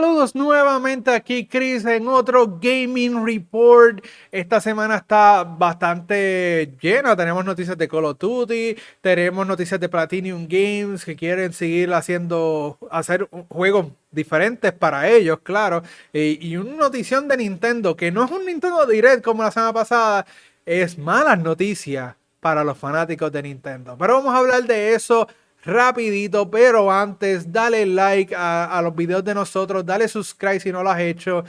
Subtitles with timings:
[0.00, 4.02] Saludos nuevamente aquí, Chris, en otro Gaming Report.
[4.32, 7.14] Esta semana está bastante llena.
[7.14, 12.78] Tenemos noticias de Call of Duty, tenemos noticias de Platinum Games que quieren seguir haciendo,
[12.90, 15.82] hacer juegos diferentes para ellos, claro.
[16.14, 19.74] Y, y una notición de Nintendo, que no es un Nintendo Direct como la semana
[19.74, 20.24] pasada,
[20.64, 23.98] es malas noticias para los fanáticos de Nintendo.
[23.98, 25.28] Pero vamos a hablar de eso
[25.64, 30.90] rapidito, pero antes dale like a, los videos de nosotros, dale subscribe si no lo
[30.90, 31.44] has hecho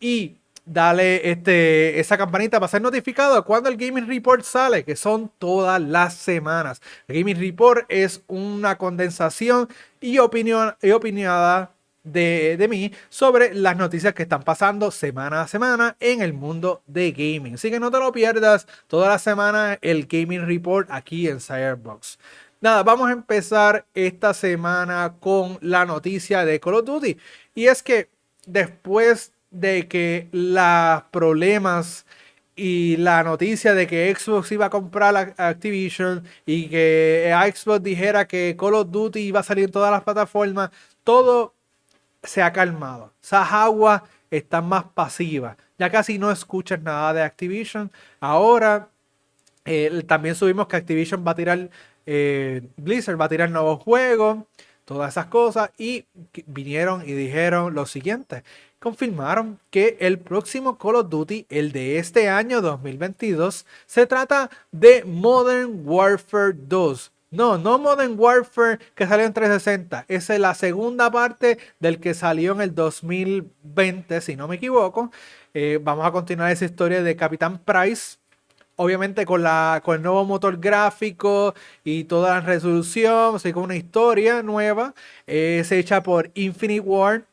[0.00, 5.30] y dale este, esa campanita para ser notificado cuando el Gaming Report sale, que son
[5.38, 6.80] todas las semanas.
[7.08, 9.68] El Gaming Report es una condensación
[10.00, 11.70] y, opinión, y opinionada
[12.02, 16.82] de, de, mí sobre las noticias que están pasando semana a semana en el mundo
[16.86, 17.54] de gaming.
[17.54, 22.18] Así que no te lo pierdas toda la semana el Gaming Report aquí en Firebox.
[22.64, 27.18] Nada, vamos a empezar esta semana con la noticia de Call of Duty.
[27.54, 28.08] Y es que
[28.46, 32.06] después de que los problemas
[32.56, 38.56] y la noticia de que Xbox iba a comprar Activision y que Xbox dijera que
[38.58, 40.70] Call of Duty iba a salir en todas las plataformas,
[41.04, 41.52] todo
[42.22, 43.12] se ha calmado.
[43.22, 45.58] Esas aguas están más pasivas.
[45.78, 47.92] Ya casi no escuchas nada de Activision.
[48.20, 48.88] Ahora
[49.66, 51.68] eh, también subimos que Activision va a tirar
[52.06, 54.38] eh, Blizzard va a tirar nuevos juegos,
[54.84, 56.04] todas esas cosas, y
[56.46, 58.44] vinieron y dijeron lo siguiente.
[58.78, 65.04] Confirmaron que el próximo Call of Duty, el de este año 2022, se trata de
[65.04, 67.10] Modern Warfare 2.
[67.34, 70.04] No, no Modern Warfare que salió en 360.
[70.06, 75.10] Esa es la segunda parte del que salió en el 2020, si no me equivoco.
[75.52, 78.18] Eh, vamos a continuar esa historia de Capitán Price,
[78.76, 81.54] obviamente con, la, con el nuevo motor gráfico
[81.84, 84.94] y toda la resolución, así con una historia nueva,
[85.26, 87.24] es hecha por Infinite War,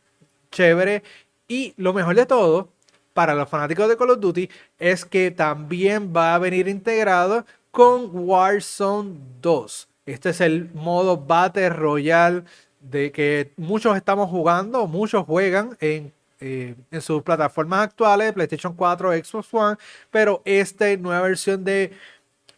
[0.52, 1.04] chévere.
[1.48, 2.70] Y lo mejor de todo,
[3.14, 4.50] para los fanáticos de Call of Duty,
[4.80, 9.88] es que también va a venir integrado con Warzone 2.
[10.06, 12.44] Este es el modo Battle Royale
[12.80, 19.12] de que muchos estamos jugando, muchos juegan en eh, en sus plataformas actuales, PlayStation 4,
[19.14, 19.78] Xbox One,
[20.10, 21.92] pero esta nueva versión de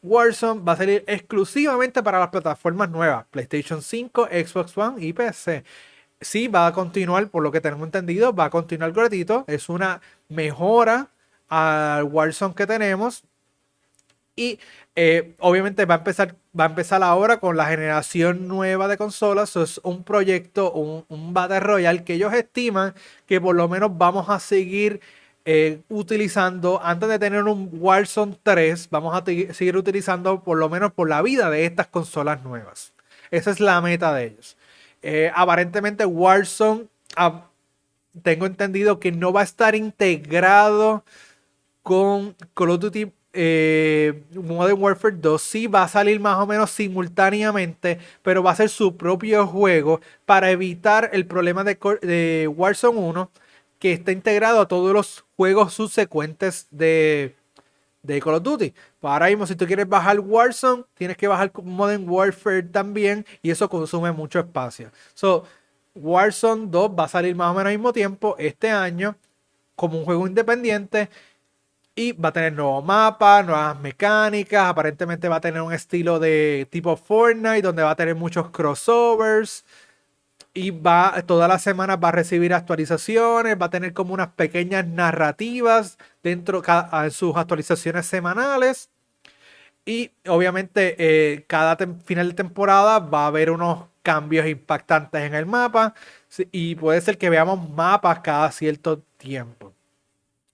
[0.01, 5.63] Warzone va a salir exclusivamente para las plataformas nuevas, PlayStation 5, Xbox One y PC.
[6.21, 9.43] Sí, va a continuar, por lo que tenemos entendido, va a continuar gratuito.
[9.47, 11.09] Es una mejora
[11.49, 13.23] al Warzone que tenemos.
[14.35, 14.59] Y
[14.95, 19.55] eh, obviamente va a empezar va a empezar ahora con la generación nueva de consolas.
[19.55, 22.93] es un proyecto, un, un, Battle Royale que ellos estiman
[23.25, 25.01] que por lo menos vamos a seguir
[25.45, 30.93] eh, utilizando, antes de tener un Warzone 3, vamos a seguir utilizando por lo menos
[30.93, 32.93] por la vida de estas consolas nuevas.
[33.29, 34.57] Esa es la meta de ellos.
[35.01, 36.85] Eh, aparentemente Warzone,
[38.21, 41.03] tengo entendido que no va a estar integrado
[41.81, 46.69] con Call of Duty eh, Modern Warfare 2 sí va a salir más o menos
[46.69, 53.31] simultáneamente, pero va a ser su propio juego para evitar el problema de, Warzone 1
[53.79, 57.35] que está integrado a todos los juegos subsecuentes de,
[58.03, 58.73] de Call of Duty.
[59.01, 63.49] Para ahora mismo, si tú quieres bajar Warzone, tienes que bajar Modern Warfare también y
[63.49, 64.91] eso consume mucho espacio.
[65.15, 65.43] So,
[65.95, 69.15] Warzone 2 va a salir más o menos al mismo tiempo este año
[69.75, 71.09] como un juego independiente
[71.95, 74.67] y va a tener nuevos mapas, nuevas mecánicas.
[74.67, 79.65] Aparentemente va a tener un estilo de tipo Fortnite, donde va a tener muchos crossovers.
[80.55, 84.85] Y va, todas las semanas va a recibir actualizaciones, va a tener como unas pequeñas
[84.87, 88.89] narrativas dentro de sus actualizaciones semanales.
[89.85, 95.45] Y obviamente eh, cada final de temporada va a haber unos cambios impactantes en el
[95.45, 95.95] mapa.
[96.51, 99.73] Y puede ser que veamos mapas cada cierto tiempo.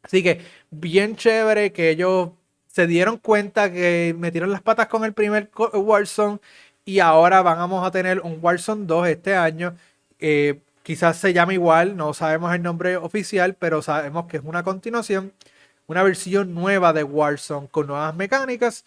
[0.03, 0.41] Así que
[0.71, 2.29] bien chévere que ellos
[2.67, 6.39] se dieron cuenta que metieron las patas con el primer Warzone
[6.85, 9.75] y ahora vamos a tener un Warzone 2 este año.
[10.19, 14.63] Eh, quizás se llame igual, no sabemos el nombre oficial, pero sabemos que es una
[14.63, 15.33] continuación,
[15.87, 18.85] una versión nueva de Warzone con nuevas mecánicas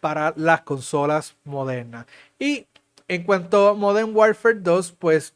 [0.00, 2.06] para las consolas modernas.
[2.38, 2.66] Y
[3.08, 5.34] en cuanto a Modern Warfare 2, pues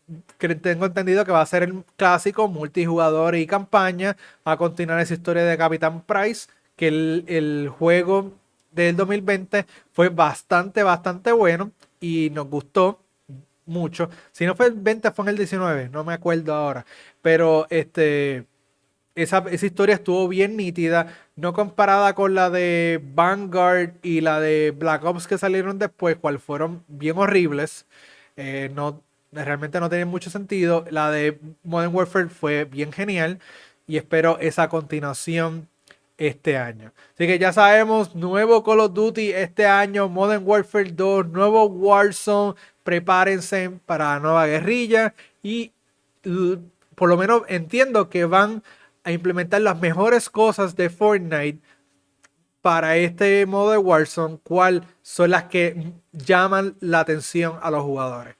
[0.62, 4.16] tengo entendido que va a ser el clásico multijugador y campaña.
[4.46, 8.32] Va a continuar esa historia de Capitán Price, que el, juego
[8.72, 13.00] del 2020 fue bastante, bastante bueno y nos gustó
[13.66, 14.08] mucho.
[14.32, 16.86] Si no fue el 20, fue en el 19, no me acuerdo ahora.
[17.20, 18.46] Pero este
[19.22, 25.04] esa, historia estuvo bien nítida, no comparada con la de Vanguard y la de Black
[25.04, 27.86] Ops que salieron después, cual fueron bien horribles.
[28.36, 30.84] Eh, no, realmente no tiene mucho sentido.
[30.90, 33.40] La de Modern Warfare fue bien genial
[33.88, 35.68] y espero esa continuación
[36.16, 36.92] este año.
[37.14, 42.54] Así que ya sabemos, nuevo Call of Duty este año, Modern Warfare 2, nuevo Warzone,
[42.84, 45.72] prepárense para la nueva guerrilla y
[46.94, 48.62] por lo menos entiendo que van
[49.08, 51.60] a implementar las mejores cosas de Fortnite
[52.60, 58.36] para este modo de Warzone, cuál son las que llaman la atención a los jugadores.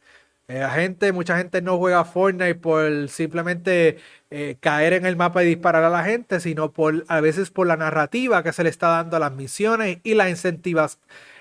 [0.46, 3.98] Eh, la gente, mucha gente no juega Fortnite por simplemente
[4.30, 7.66] eh, caer en el mapa y disparar a la gente, sino por a veces por
[7.66, 10.98] la narrativa que se le está dando a las misiones y las incentivas,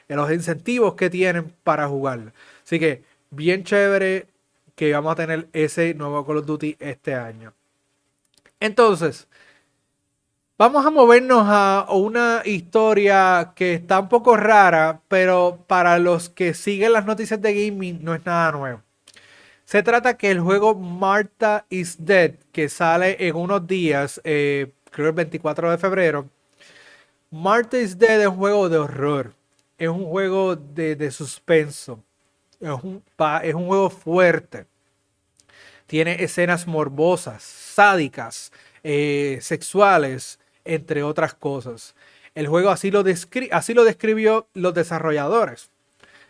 [0.08, 2.32] los incentivos que tienen para jugar.
[2.64, 4.28] Así que bien chévere
[4.76, 7.57] que vamos a tener ese nuevo Call of Duty este año.
[8.60, 9.28] Entonces,
[10.58, 16.54] vamos a movernos a una historia que está un poco rara, pero para los que
[16.54, 18.82] siguen las noticias de gaming no es nada nuevo.
[19.66, 25.08] Se trata que el juego Martha is Dead, que sale en unos días, eh, creo
[25.08, 26.30] el 24 de febrero.
[27.30, 29.34] Martha is Dead es un juego de horror.
[29.78, 32.02] Es un juego de, suspenso.
[32.60, 33.04] Es un,
[33.44, 34.66] es un juego fuerte.
[35.88, 38.52] Tiene escenas morbosas, sádicas,
[38.84, 41.96] eh, sexuales, entre otras cosas.
[42.36, 43.04] El juego así lo,
[43.52, 45.72] así lo describió los desarrolladores.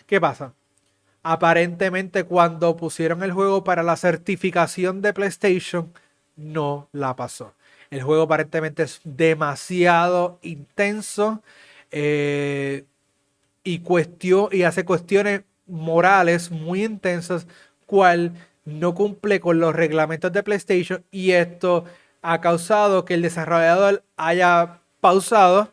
[0.05, 0.53] ¿Qué pasa?
[1.29, 5.91] aparentemente cuando pusieron el juego para la certificación de PlayStation,
[6.37, 7.53] no la pasó.
[7.89, 11.43] El juego aparentemente es demasiado intenso
[11.91, 12.85] eh,
[13.65, 13.81] y,
[14.51, 17.45] y hace cuestiones morales muy intensas,
[17.85, 18.31] cual
[18.67, 21.85] no cumple con los reglamentos de PlayStation y esto
[22.21, 25.71] ha causado que el desarrollador haya pausado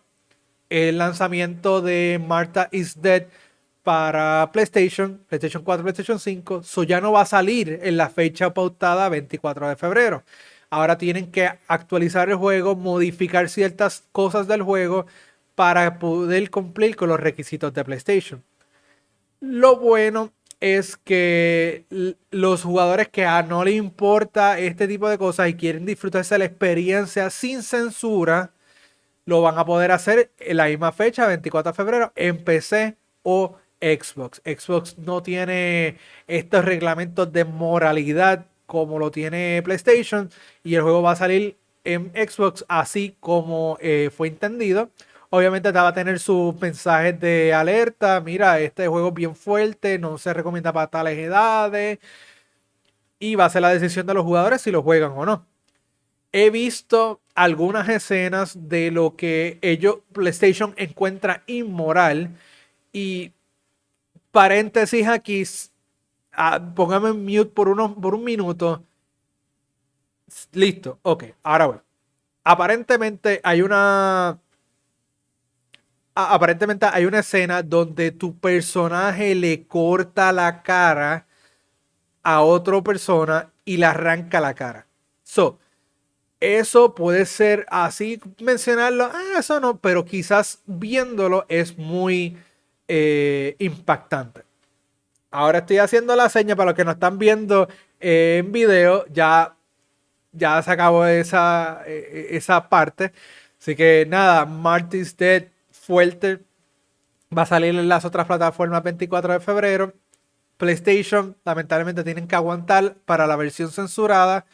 [0.71, 3.25] el lanzamiento de Martha is Dead
[3.83, 6.63] para PlayStation, PlayStation 4, PlayStation 5.
[6.63, 10.23] So ya no va a salir en la fecha pautada 24 de febrero.
[10.71, 15.07] Ahora tienen que actualizar el juego, modificar ciertas cosas del juego
[15.57, 18.45] para poder cumplir con los requisitos de PlayStation.
[19.41, 20.33] Lo bueno
[20.65, 21.85] es que
[22.31, 26.39] los jugadores que a no le importa este tipo de cosas y quieren disfrutarse de
[26.39, 28.51] la experiencia sin censura,
[29.27, 33.57] lo van a poder hacer en la misma fecha, 24 de febrero, en PC o
[33.79, 34.41] Xbox.
[34.43, 40.31] Xbox no tiene estos reglamentos de moralidad como lo tiene PlayStation
[40.63, 44.89] y el juego va a salir en Xbox así como eh, fue entendido.
[45.37, 48.21] Obviamente te va a tener sus mensajes de alerta.
[48.21, 51.99] Mira, este juego es bien fuerte, no se recomienda para tales edades.
[53.19, 55.45] Y va a ser la decisión de los jugadores si lo juegan o no.
[56.31, 62.31] He visto algunas escenas de lo que ellos, PlayStation, encuentra inmoral.
[62.93, 63.33] Y
[64.31, 65.43] paréntesis aquí.
[66.33, 68.85] Ah, póngame en mute por, uno, por un minuto.
[70.53, 71.79] Listo, ok, ahora voy.
[72.45, 74.39] Aparentemente hay una.
[76.15, 81.27] Aparentemente hay una escena donde tu personaje le corta la cara
[82.23, 84.87] a otra persona y le arranca la cara.
[85.25, 85.59] So,
[86.41, 92.37] eso puede ser así mencionarlo, ah, eso no, pero quizás viéndolo es muy
[92.87, 94.43] eh, impactante.
[95.31, 97.69] Ahora estoy haciendo la seña para los que nos están viendo
[97.99, 99.05] eh, en video.
[99.09, 99.57] Ya,
[100.33, 103.13] ya se acabó esa, eh, esa parte.
[103.59, 105.45] Así que nada, Marty's Dead
[105.87, 106.41] fuerte.
[107.37, 109.95] Va a salir en las otras plataformas 24 de febrero.
[110.57, 114.47] PlayStation, lamentablemente, tienen que aguantar para la versión censurada.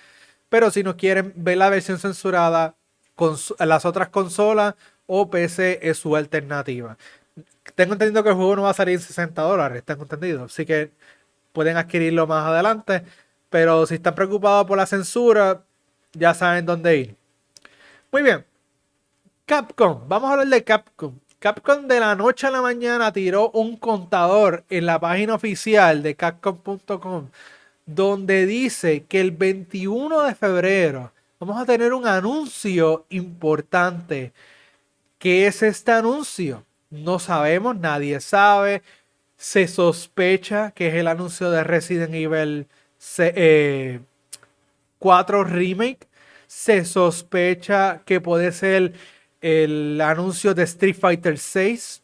[0.49, 2.75] Pero si no quieren ver la versión censurada,
[3.14, 4.75] con las otras consolas
[5.06, 6.96] o PC es su alternativa
[7.75, 10.44] tengo entendido que el juego no va a salir en 60 dólares, tengo entendido.
[10.44, 10.92] Así que
[11.52, 13.04] pueden adquirirlo más adelante.
[13.50, 15.64] Pero si están preocupados por la censura,
[16.12, 17.16] ya saben dónde ir.
[18.12, 18.44] Muy bien.
[19.50, 20.07] Capcom.
[20.07, 21.19] Vamos a hablar de Capcom.
[21.40, 26.14] Capcom de la noche a la mañana tiró un contador en la página oficial de
[26.14, 27.30] capcom.com
[27.85, 34.33] donde dice que el 21 de febrero vamos a tener un anuncio importante.
[35.19, 36.64] ¿Qué es este anuncio?
[36.88, 38.85] No sabemos, nadie sabe.
[39.37, 42.69] Se sospecha que es el anuncio de Resident Evil
[45.00, 46.07] 4 eh, Remake.
[46.47, 48.92] Se sospecha que puede ser
[49.40, 52.02] el anuncio de Street Fighter 6.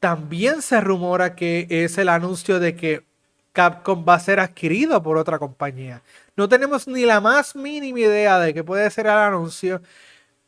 [0.00, 3.04] También se rumora que es el anuncio de que
[3.52, 6.02] Capcom va a ser adquirido por otra compañía.
[6.36, 9.80] No tenemos ni la más mínima idea de qué puede ser el anuncio.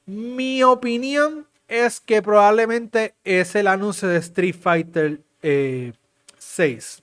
[0.06, 5.42] Mi opinión es que probablemente es el anuncio de Street Fighter 6.
[5.42, 7.02] Eh,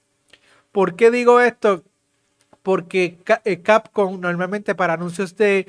[0.72, 1.84] ¿Por qué digo esto?
[2.66, 5.68] porque eh, Capcom normalmente para anuncios de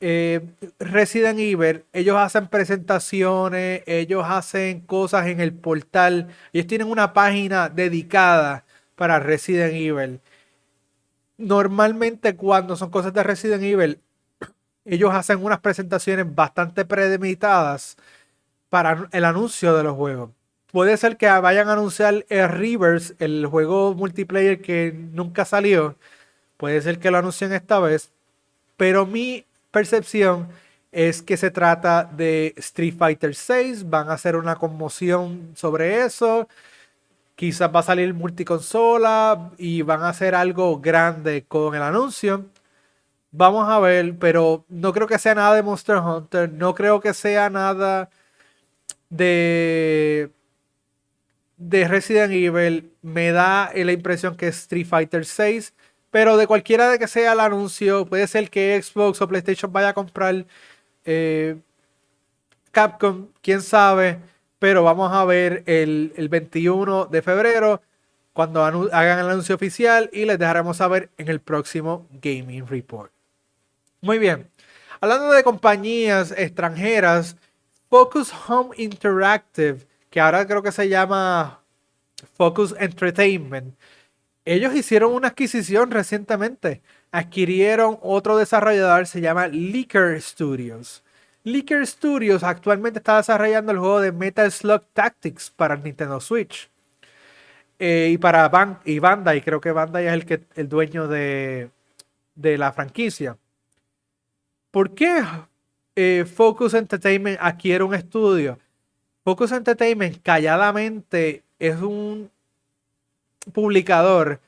[0.00, 0.40] eh,
[0.78, 7.68] Resident Evil, ellos hacen presentaciones, ellos hacen cosas en el portal, ellos tienen una página
[7.68, 10.20] dedicada para Resident Evil.
[11.38, 14.00] Normalmente cuando son cosas de Resident Evil,
[14.84, 17.96] ellos hacen unas presentaciones bastante predemitadas
[18.68, 20.30] para el anuncio de los juegos.
[20.72, 25.96] Puede ser que vayan a anunciar el Rivers, el juego multiplayer que nunca salió.
[26.58, 28.12] Puede ser que lo anuncien esta vez.
[28.76, 29.46] Pero mi
[29.76, 30.48] percepción
[30.90, 33.90] es que se trata de Street Fighter 6.
[33.90, 36.48] Van a hacer una conmoción sobre eso.
[37.34, 42.46] Quizás va a salir multiconsola y van a hacer algo grande con el anuncio.
[43.32, 46.50] Vamos a ver, pero no creo que sea nada de Monster Hunter.
[46.50, 48.08] No creo que sea nada
[49.10, 50.30] de
[51.58, 52.92] de Resident Evil.
[53.02, 55.74] Me da la impresión que es Street Fighter 6.
[56.16, 59.90] Pero de cualquiera de que sea el anuncio, puede ser que Xbox o PlayStation vaya
[59.90, 60.46] a comprar
[61.04, 61.58] eh,
[62.70, 64.18] Capcom, quién sabe.
[64.58, 67.82] Pero vamos a ver el, 21 de febrero
[68.32, 73.12] cuando hagan el anuncio oficial y les dejaremos saber en el próximo Gaming Report.
[74.00, 74.48] Muy bien.
[75.02, 77.36] Hablando de compañías extranjeras,
[77.90, 81.60] Focus Home Interactive, que ahora creo que se llama
[82.38, 83.74] Focus Entertainment,
[84.46, 86.80] ellos hicieron una adquisición recientemente.
[87.10, 91.02] Adquirieron otro desarrollador, se llama Leaker Studios.
[91.42, 96.70] Leaker Studios actualmente está desarrollando el juego de Metal Slug Tactics para Nintendo Switch.
[97.78, 101.70] Eh, y para y Bandai, creo que Bandai es el, que, el dueño de,
[102.36, 103.36] la franquicia.
[104.70, 105.24] ¿Por qué
[105.96, 108.58] eh, Focus Entertainment adquiere un estudio?
[109.24, 112.30] Focus Entertainment calladamente es un
[113.52, 114.40] publicador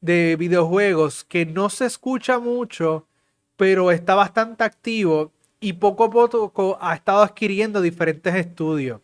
[0.00, 3.06] de videojuegos que no se escucha mucho,
[3.56, 9.00] pero está bastante activo y poco a poco ha estado adquiriendo diferentes estudios.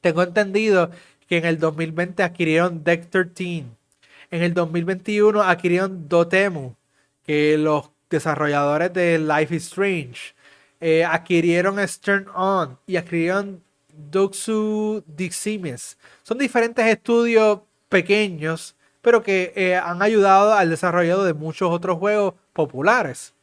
[0.00, 0.90] Tengo entendido
[1.28, 3.66] que en el 2020 adquirieron Deck 13.
[4.30, 6.74] En el 2021 adquirieron Dotemu,
[7.26, 10.34] que los desarrolladores de Life is Strange
[10.80, 13.62] eh, adquirieron Stern On y adquirieron
[14.10, 15.98] Doxu Diximes.
[16.22, 22.34] Son diferentes estudios pequeños, pero que eh, han ayudado al desarrollo de muchos otros juegos
[22.54, 23.34] populares.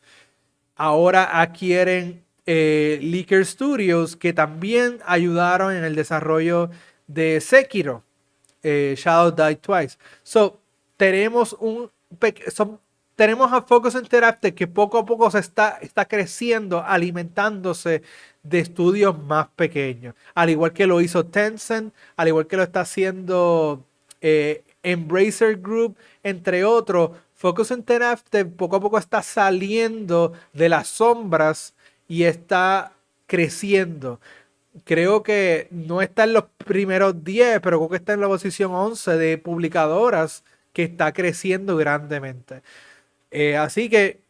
[0.75, 6.71] Ahora adquieren eh, Leaker Studios, que también ayudaron en el desarrollo
[7.05, 8.03] de Sekiro,
[8.63, 9.97] eh, Shadow Die Twice.
[10.23, 10.59] So,
[10.97, 11.91] tenemos un
[13.17, 18.03] tenemos a Focus Interactive que poco a poco se está, está creciendo, alimentándose
[18.43, 20.13] de estudios más pequeños.
[20.35, 23.86] Al igual que lo hizo Tencent, al igual que lo está haciendo
[24.21, 27.11] eh, Embracer Group, entre otros.
[27.35, 31.75] Focus Interactive poco a poco está saliendo de las sombras
[32.07, 32.93] y está
[33.27, 34.19] creciendo.
[34.85, 38.73] Creo que no está en los primeros 10, pero creo que está en la posición
[38.73, 40.43] 11 de publicadoras
[40.73, 42.61] que está creciendo grandemente.
[43.31, 44.21] Eh, así que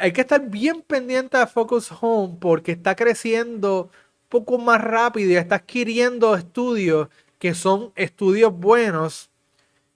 [0.00, 5.30] hay que estar bien pendiente de Focus Home porque está creciendo un poco más rápido
[5.30, 9.30] y está adquiriendo estudios que son estudios buenos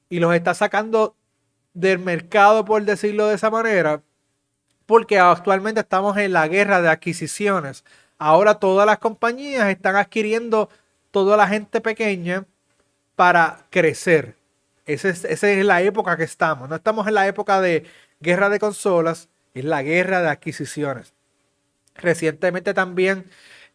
[0.08, 1.14] y los está sacando
[1.74, 4.02] del mercado, por decirlo de esa manera,
[4.86, 7.84] porque actualmente estamos en la guerra de adquisiciones.
[8.18, 10.68] Ahora todas las compañías están adquiriendo
[11.10, 12.44] toda la gente pequeña
[13.16, 14.36] para crecer.
[14.86, 16.68] Esa es, la época que estamos.
[16.68, 17.84] No estamos en la época de
[18.20, 21.12] guerra de consolas, es la guerra de adquisiciones.
[21.94, 23.30] Recientemente también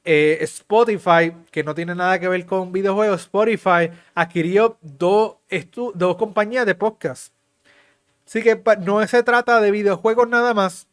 [0.06, 5.38] eh, Spotify, que no tiene nada que ver con videojuegos, Spotify adquirió dos,
[5.96, 7.34] dos compañías de podcast.
[8.26, 10.88] Así que no se trata de videojuegos nada más.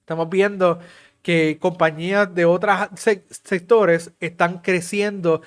[0.00, 0.80] Estamos viendo
[1.22, 2.76] que compañías de otros
[3.30, 5.42] sectores están creciendo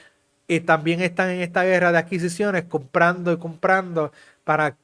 [0.48, 4.12] y también están en esta guerra de adquisiciones, comprando y comprando
[4.44, 4.78] para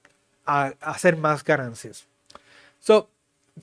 [0.45, 2.07] hacer más ganancias.
[2.79, 3.10] So,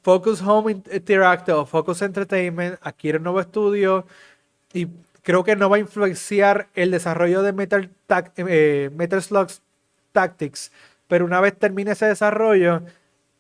[0.03, 4.07] Focus Home Interactive Focus Entertainment adquiere un nuevo estudio
[4.73, 4.89] y
[5.23, 7.91] creo que no va a influenciar el desarrollo de Metal,
[8.37, 9.63] eh, Metal Slugs
[10.13, 10.73] Tactics,
[11.07, 12.83] pero una vez termine ese desarrollo,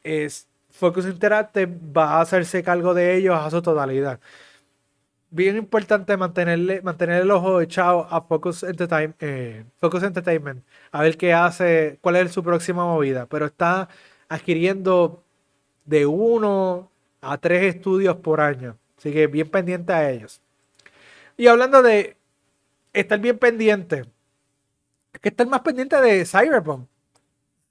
[0.02, 4.20] es, Focus Interactive va a hacerse cargo de ellos a su totalidad.
[5.30, 11.18] Bien importante mantenerle, mantener el ojo echado a Focus, Entertainment, eh, Focus Entertainment, a ver
[11.18, 13.88] qué hace, cuál es su próxima movida, pero está
[14.28, 15.22] adquiriendo
[15.88, 16.90] de uno
[17.22, 18.76] a tres estudios por año.
[18.98, 20.40] Así que bien pendiente a ellos.
[21.36, 22.16] Y hablando de
[22.92, 24.04] estar bien pendiente,
[25.12, 26.86] hay que estar más pendiente de Cyberpunk.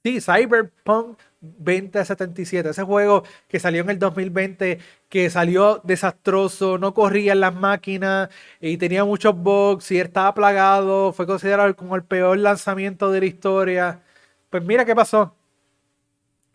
[0.03, 2.69] Sí, Cyberpunk 2077.
[2.69, 8.29] Ese juego que salió en el 2020, que salió desastroso, no corría en las máquinas
[8.59, 11.13] y tenía muchos bugs y estaba plagado.
[11.13, 14.01] Fue considerado como el peor lanzamiento de la historia.
[14.49, 15.36] Pues mira qué pasó.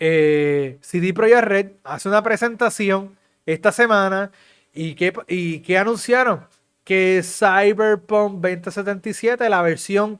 [0.05, 3.17] Eh, CD Projekt Red hace una presentación
[3.47, 4.33] esta semana
[4.75, 6.49] y ¿qué, y qué anunciaron?
[6.83, 10.19] Que Cyberpunk 2077, la versión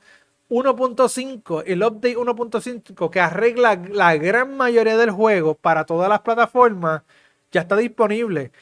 [0.51, 7.03] 1.5, el update 1.5 que arregla la gran mayoría del juego para todas las plataformas,
[7.51, 8.53] ya está disponible.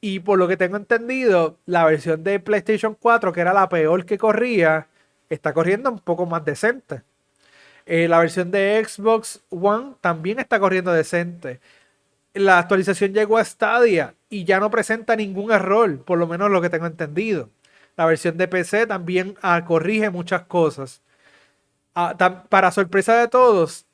[0.00, 4.06] Y por lo que tengo entendido, la versión de PlayStation 4, que era la peor
[4.06, 4.88] que corría,
[5.28, 7.02] está corriendo un poco más decente.
[7.90, 11.60] Eh, la versión de Xbox One también está corriendo decente.
[12.34, 16.62] La actualización llegó a Stadia y ya no presenta ningún error, por lo menos lo
[16.62, 17.50] que tengo entendido.
[17.96, 21.02] La versión de PC también ah, corrige muchas cosas.
[21.94, 22.16] Ah,
[22.48, 23.86] para sorpresa de todos,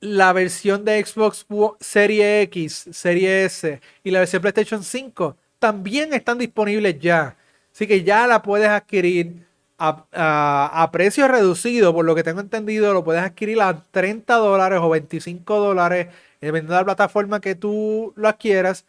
[0.00, 1.46] la versión de Xbox
[1.80, 7.36] Serie X, Serie S y la versión PlayStation 5 también están disponibles ya.
[7.72, 9.44] Así que ya la puedes adquirir
[9.82, 14.88] a, precio reducido, por lo que tengo entendido, lo puedes adquirir a 30 dólares o
[14.88, 16.08] 25 dólares,
[16.40, 18.84] dependiendo de la plataforma que tú lo adquieras,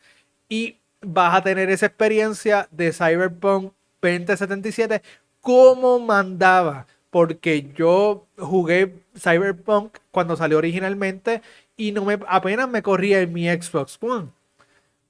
[0.50, 5.02] y vas a tener esa experiencia de Cyberpunk 2077
[5.42, 11.42] como mandaba, porque yo jugué Cyberpunk cuando salió originalmente
[11.76, 14.30] y no me apenas me corría en mi Xbox One.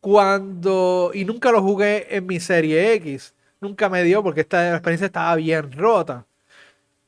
[0.01, 3.33] Cuando y nunca lo jugué en mi serie X
[3.63, 6.25] nunca me dio porque esta experiencia estaba bien rota.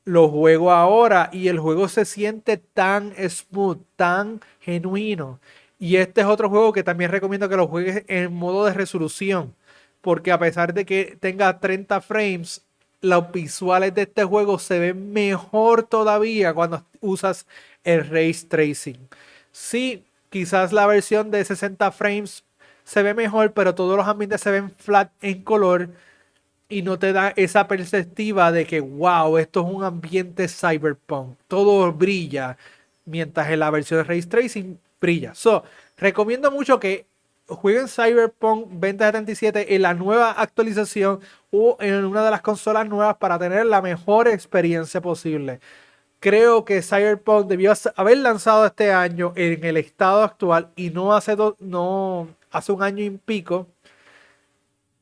[0.05, 5.39] Lo juego ahora y el juego se siente tan smooth, tan genuino.
[5.79, 9.55] Y este es otro juego que también recomiendo que lo juegues en modo de resolución.
[10.01, 12.63] Porque a pesar de que tenga 30 frames,
[13.01, 17.45] los visuales de este juego se ven mejor todavía cuando usas
[17.83, 19.07] el ray tracing.
[19.51, 22.43] Sí, quizás la versión de 60 frames
[22.83, 25.89] se ve mejor, pero todos los ambientes se ven flat en color
[26.69, 31.37] y no te da esa perspectiva de que, wow, esto es un ambiente cyberpunk.
[31.47, 32.57] Todo brilla,
[33.05, 35.35] mientras en la versión de Ray Tracing brilla.
[35.35, 35.63] So,
[35.97, 37.05] recomiendo mucho que
[37.47, 41.19] jueguen Cyberpunk 2077 en la nueva actualización
[41.51, 45.59] o en una de las consolas nuevas para tener la mejor experiencia posible.
[46.19, 51.35] Creo que Cyberpunk debió haber lanzado este año en el estado actual y no hace,
[51.59, 53.67] no hace un año y pico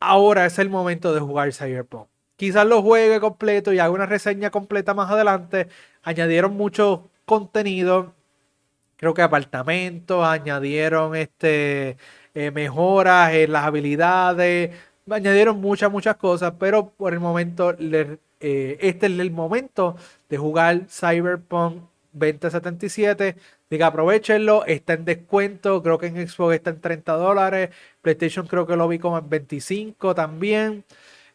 [0.04, 2.08] ahora es el momento de jugar Cyberpunk.
[2.36, 5.68] Quizás lo juegue completo y haga una reseña completa más adelante.
[6.04, 8.14] Añadieron mucho contenido.
[8.98, 11.98] Creo que apartamentos, añadieron este,
[12.34, 14.72] eh, mejoras en las habilidades,
[15.10, 19.96] añadieron muchas, muchas cosas, pero por el momento eh, este es el momento
[20.30, 23.36] de jugar Cyberpunk 2077.
[23.74, 27.72] Diga, aprovechenlo, está en descuento, creo que en Xbox está en 30 dólares,
[28.04, 30.86] PlayStation creo que lo vi como en 25 también.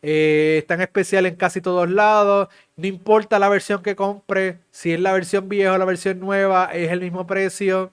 [0.02, 2.46] Eh, está en casi todos lados.
[2.76, 6.66] No importa la versión que compre, si es la versión vieja o la versión nueva,
[6.72, 7.90] es el mismo precio.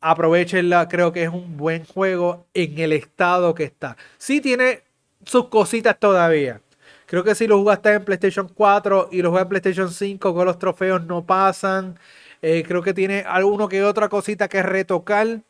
[0.00, 3.96] Aprovechenla, creo que es un buen juego en el estado que está.
[4.18, 4.82] Sí tiene
[5.24, 6.60] sus cositas todavía.
[7.06, 10.46] Creo que si lo jugaste en PlayStation 4 y lo juegas en PlayStation 5, con
[10.46, 11.98] los trofeos no pasan.
[12.42, 15.42] Eh, creo que tiene alguno que otra cosita que retocar.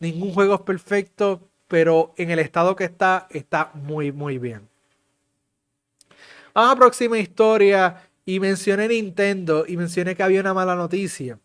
[0.00, 4.68] Ningún juego es perfecto, pero en el estado que está, está muy, muy bien.
[6.52, 8.08] Vamos a próxima historia.
[8.26, 11.38] Y mencioné Nintendo y mencioné que había una mala noticia.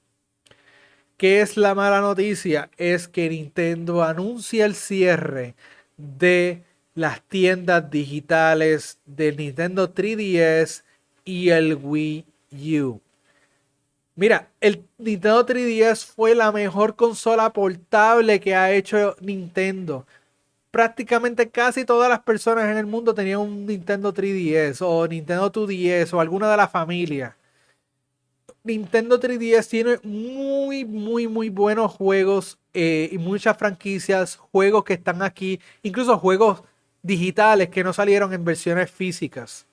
[1.17, 2.69] ¿Qué es la mala noticia?
[2.77, 5.55] Es que Nintendo anuncia el cierre
[5.97, 6.63] de
[6.95, 10.83] las tiendas digitales del Nintendo 3DS
[11.25, 12.25] y el Wii
[12.77, 13.01] U.
[14.19, 20.05] Mira, el Nintendo 3DS fue la mejor consola portable que ha hecho Nintendo.
[20.71, 26.11] Prácticamente casi todas las personas en el mundo tenían un Nintendo 3DS o Nintendo 2DS
[26.13, 27.37] o alguna de la familia.
[28.61, 35.21] Nintendo 3DS tiene muy, muy, muy buenos juegos eh, y muchas franquicias, juegos que están
[35.21, 36.61] aquí, incluso juegos
[37.01, 39.68] digitales que no salieron en versiones físicas.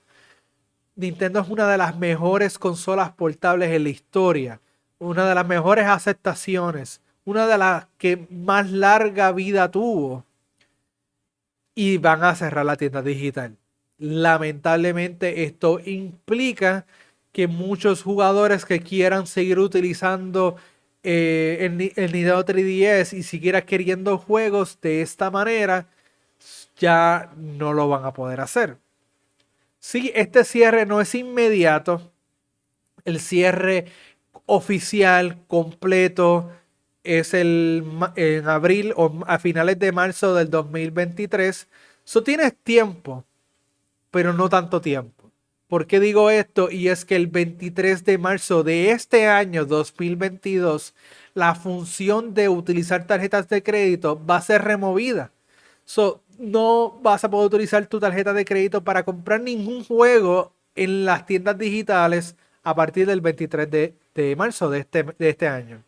[0.97, 4.59] Nintendo es una de las mejores consolas portables en la historia,
[4.97, 10.25] una de las mejores aceptaciones, una de las que más larga vida tuvo.
[11.75, 13.55] Y van a cerrar la tienda digital.
[13.99, 16.87] Lamentablemente esto implica
[17.31, 20.55] que muchos jugadores que quieran seguir utilizando
[21.03, 25.87] eh, el, el Nintendo 3DS y siguieran queriendo juegos de esta manera,
[26.75, 28.77] ya no lo van a poder hacer.
[29.89, 32.11] Sí, este cierre no es inmediato.
[33.05, 33.85] El cierre
[34.45, 36.51] oficial, completo,
[37.05, 37.85] es el
[38.17, 41.69] en abril o a finales de marzo del 2023.
[42.03, 43.23] So tienes tiempo,
[44.11, 45.31] pero no tanto tiempo.
[45.67, 46.69] ¿Por qué digo esto?
[46.69, 50.95] Y es que el 23 de marzo de este año 2022,
[51.33, 55.31] la función de utilizar tarjetas de crédito va a ser removida.
[56.37, 61.25] No vas a poder utilizar tu tarjeta de crédito para comprar ningún juego en las
[61.25, 65.83] tiendas digitales a partir del 23 de, marzo de este, de este año.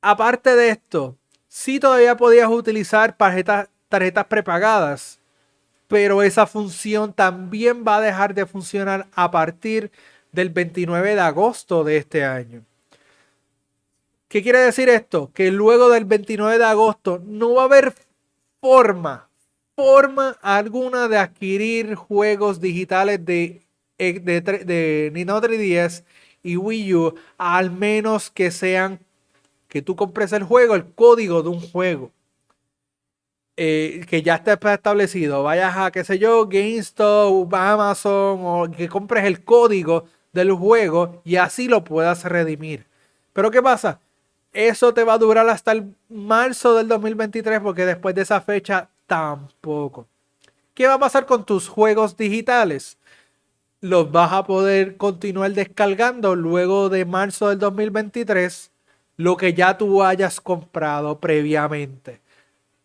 [0.00, 1.16] Aparte de esto,
[1.48, 5.20] sí todavía podías utilizar tarjetas, tarjetas prepagadas,
[5.88, 9.90] pero esa función también va a dejar de funcionar a partir
[10.32, 12.64] del 29 de agosto de este año.
[14.28, 15.30] ¿Qué quiere decir esto?
[15.34, 17.94] Que luego del 29 de agosto no va a haber
[18.62, 19.28] forma,
[19.76, 23.62] forma alguna de adquirir juegos digitales de,
[23.98, 26.04] de, de Nintendo 3DS
[26.44, 29.00] y Wii U, al menos que sean
[29.68, 32.12] que tú compres el juego, el código de un juego.
[33.56, 35.42] Eh, que ya está establecido.
[35.42, 41.36] Vayas a, qué sé yo, GameStop, Amazon, o que compres el código del juego y
[41.36, 42.86] así lo puedas redimir.
[43.32, 44.00] Pero ¿qué pasa?
[44.52, 48.88] Eso te va a durar hasta el marzo del 2023 porque después de esa fecha
[49.06, 50.06] tampoco.
[50.74, 52.98] ¿Qué va a pasar con tus juegos digitales?
[53.80, 58.70] Los vas a poder continuar descargando luego de marzo del 2023
[59.16, 62.20] lo que ya tú hayas comprado previamente.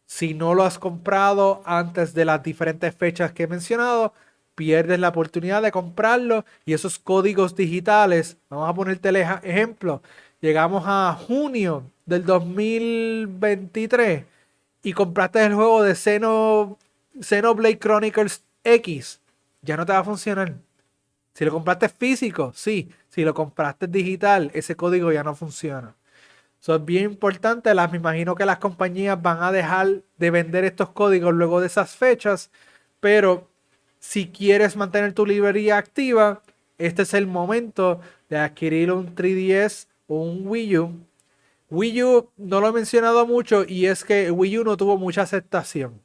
[0.05, 4.13] Si no lo has comprado antes de las diferentes fechas que he mencionado,
[4.55, 10.01] pierdes la oportunidad de comprarlo y esos códigos digitales, vamos a ponerte el ejemplo,
[10.47, 14.23] llegamos a junio del 2023
[14.81, 19.19] y compraste el juego de Xenoblade Chronicles X,
[19.61, 20.53] ya no te va a funcionar.
[21.33, 22.89] Si lo compraste físico, sí.
[23.09, 25.93] Si lo compraste digital, ese código ya no funciona.
[26.61, 27.73] Eso es bien importante.
[27.73, 31.93] Me imagino que las compañías van a dejar de vender estos códigos luego de esas
[31.93, 32.51] fechas.
[33.01, 33.49] Pero
[33.99, 36.41] si quieres mantener tu librería activa,
[36.77, 40.91] este es el momento de adquirir un 3DS o un Wii U.
[41.69, 45.21] Wii U no lo he mencionado mucho y es que Wii U no tuvo mucha
[45.23, 46.01] aceptación.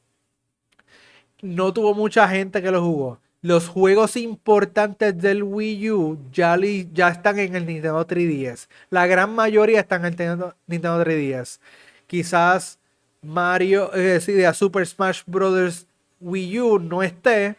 [1.41, 6.57] No tuvo mucha gente que lo jugó los juegos importantes del Wii U ya,
[6.93, 8.69] ya están en el Nintendo 3DS.
[8.89, 11.59] La gran mayoría están en el Nintendo, 3DS.
[12.07, 12.79] Quizás
[13.21, 15.87] Mario, es decir, Super Smash Bros.
[16.21, 17.57] Wii U no esté,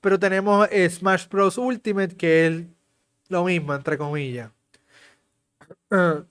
[0.00, 1.58] pero tenemos Smash Bros.
[1.58, 2.62] Ultimate, que es
[3.28, 4.50] lo mismo, entre comillas.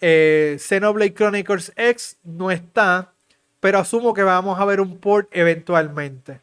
[0.02, 3.13] Eh, Xenoblade Chronicles X no está,
[3.60, 6.41] pero asumo que vamos a ver un port eventualmente.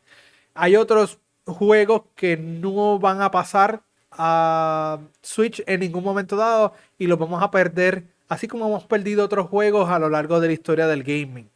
[0.55, 7.07] Hay otros juegos que no van a pasar a Switch en ningún momento dado y
[7.07, 10.53] los vamos a perder, así como hemos perdido otros juegos a lo largo de la
[10.55, 11.51] historia del gaming.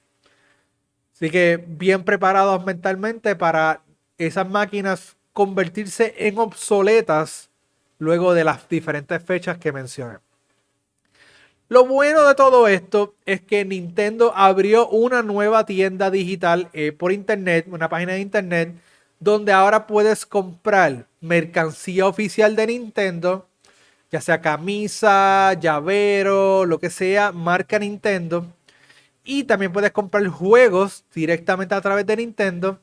[1.15, 3.83] Así que bien preparados mentalmente para
[4.19, 7.51] esas máquinas convertirse en obsoletas
[7.99, 10.19] luego de las diferentes fechas que mencioné.
[11.69, 17.11] Lo bueno de todo esto es que Nintendo abrió una nueva tienda digital eh, por
[17.11, 18.75] internet, una página de internet
[19.19, 23.49] donde ahora puedes comprar mercancía oficial de Nintendo,
[24.11, 28.47] ya sea camisa, llavero, lo que sea, marca Nintendo.
[29.25, 32.79] Y también puedes comprar juegos directamente a través de Nintendo,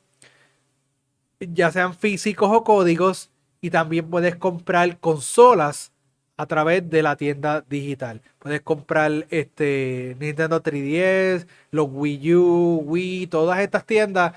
[1.38, 3.30] ya sean físicos o códigos.
[3.60, 5.91] Y también puedes comprar consolas
[6.42, 8.20] a través de la tienda digital.
[8.38, 14.32] Puedes comprar este Nintendo 3DS, los Wii U, Wii, todas estas tiendas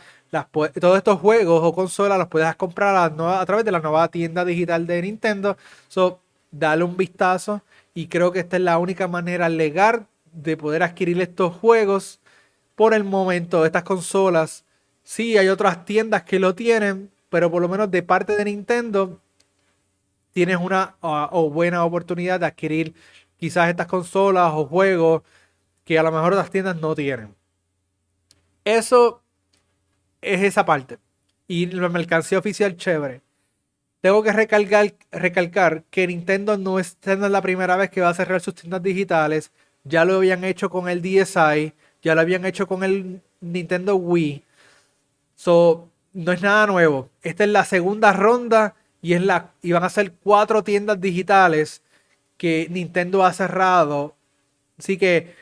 [0.52, 4.86] todos estos juegos o consolas los puedes comprar a, través de la nueva tienda digital
[4.88, 5.58] de Nintendo.
[5.88, 6.20] So,
[6.52, 7.62] dale un vistazo
[7.94, 12.20] y creo que esta es la única manera legal de poder adquirir estos juegos
[12.76, 13.66] por el momento.
[13.66, 14.66] Estas consolas,
[15.04, 19.22] sí, hay otras tiendas que lo tienen, pero por lo menos de parte de Nintendo
[20.36, 22.94] tienes una o buena oportunidad de adquirir
[23.38, 25.22] quizás estas consolas o juegos
[25.86, 27.34] que a lo mejor las tiendas no tienen.
[28.66, 29.22] Eso
[30.22, 30.98] es esa parte.
[31.48, 33.22] Y la mercancía oficial, chévere.
[34.02, 38.42] Tengo que recalcar, recalcar que Nintendo no es, la primera vez que va a cerrar
[38.42, 39.54] sus tiendas digitales.
[39.86, 41.72] Ya lo habían hecho con el DSi,
[42.02, 44.44] ya lo habían hecho con el Nintendo Wii.
[45.36, 47.10] So, no es nada nuevo.
[47.22, 51.82] Esta es la segunda ronda y, es la, y van a ser cuatro tiendas digitales
[52.38, 54.16] que Nintendo ha cerrado.
[54.78, 55.36] Así que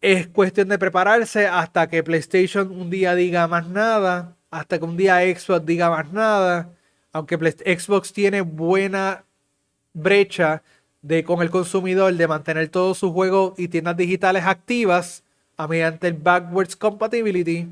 [0.00, 4.96] es cuestión de prepararse hasta que PlayStation un día diga más nada, hasta que un
[4.96, 6.70] día Xbox diga más nada.
[7.12, 9.24] Aunque Xbox tiene buena
[9.92, 10.62] brecha
[11.02, 15.24] de con el consumidor de mantener todos sus juegos y tiendas digitales activas
[15.56, 17.68] a mediante el backwards compatibility.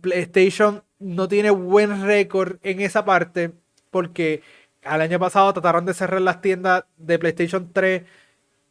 [0.00, 3.52] PlayStation no tiene buen récord en esa parte
[3.90, 4.42] porque
[4.86, 8.02] al año pasado trataron de cerrar las tiendas de PlayStation 3,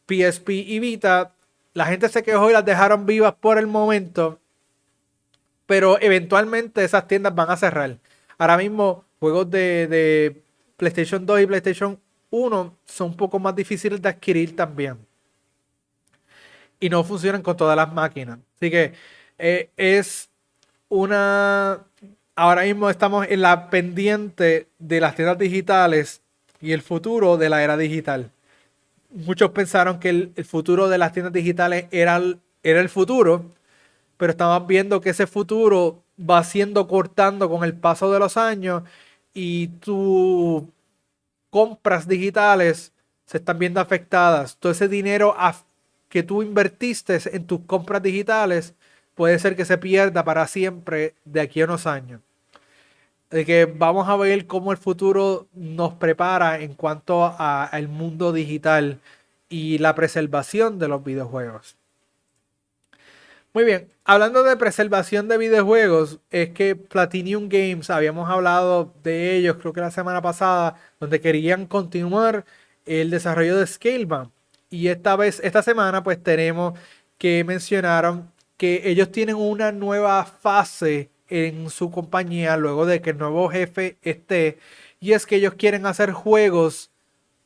[0.06, 1.34] PSP y Vita.
[1.74, 4.40] La gente se quejó y las dejaron vivas por el momento.
[5.66, 7.98] Pero eventualmente esas tiendas van a cerrar.
[8.38, 10.42] Ahora mismo, juegos de,
[10.76, 14.98] PlayStation 2 y PlayStation 1 son un poco más difíciles de adquirir también.
[16.78, 18.38] Y no funcionan con todas las máquinas.
[18.56, 18.92] Así que
[19.38, 20.30] eh, es
[20.88, 21.85] una...
[22.38, 26.20] Ahora mismo estamos en la pendiente de las tiendas digitales
[26.60, 28.30] y el futuro de la era digital.
[29.10, 32.20] Muchos pensaron que el, futuro de las tiendas digitales era
[32.62, 33.46] era el futuro,
[34.18, 38.82] pero estamos viendo que ese futuro va siendo cortando con el paso de los años
[39.32, 40.64] y tus
[41.50, 42.92] compras digitales
[43.24, 44.56] se están viendo afectadas.
[44.58, 45.34] Todo ese dinero
[46.10, 48.74] que tú invertiste en tus compras digitales
[49.14, 52.25] puede ser que se pierda para siempre de aquí a unos años.
[53.30, 59.00] De que vamos a ver cómo el futuro nos prepara en cuanto al mundo digital
[59.48, 61.76] y la preservación de los videojuegos.
[63.56, 69.56] Muy bien, hablando de preservación de videojuegos, es que Platinum Games, habíamos hablado de ellos
[69.58, 72.44] creo que la semana pasada, donde querían continuar
[72.84, 74.30] el desarrollo de Scalebound.
[74.68, 76.78] Y esta vez, esta semana, pues tenemos
[77.18, 83.18] que mencionaron que ellos tienen una nueva fase en su compañía luego de que el
[83.18, 84.58] nuevo jefe esté.
[85.00, 86.90] Y es que ellos quieren hacer juegos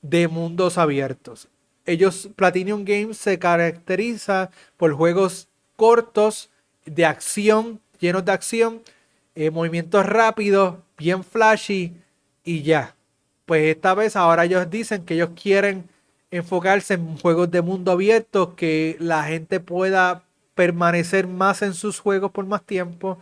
[0.02, 1.48] de mundos abiertos.
[1.86, 6.50] Ellos, Platinum Games, se caracteriza por juegos cortos,
[6.86, 8.82] de acción, llenos de acción,
[9.34, 11.94] eh, movimientos rápidos, bien flashy
[12.44, 12.94] y ya.
[13.46, 15.88] Pues esta vez ahora ellos dicen que ellos quieren
[16.30, 22.30] enfocarse en juegos de mundo abierto, que la gente pueda permanecer más en sus juegos
[22.30, 23.18] por más tiempo.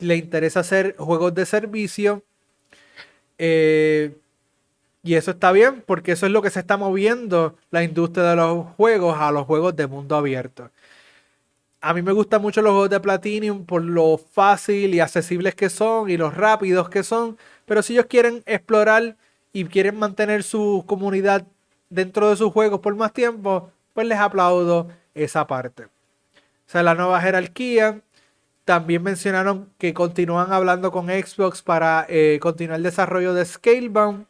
[0.00, 2.22] Le interesa hacer juegos de servicio.
[3.38, 4.16] Eh,
[5.02, 8.36] y eso está bien, porque eso es lo que se está moviendo la industria de
[8.36, 10.70] los juegos a los juegos de mundo abierto
[11.80, 15.70] a mí me gustan mucho los juegos de Platinum por lo fácil y accesibles que
[15.70, 17.38] son y los rápidos que son.
[17.64, 19.16] Pero si ellos quieren explorar
[19.52, 21.46] y quieren mantener su comunidad
[21.88, 25.84] dentro de sus juegos por más tiempo, pues les aplaudo esa parte.
[25.84, 25.88] O
[26.66, 28.00] sea, la nueva jerarquía.
[28.70, 34.26] También mencionaron que continúan hablando con Xbox para eh, continuar el desarrollo de Scalebound.